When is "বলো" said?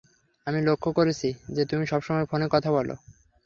2.71-2.95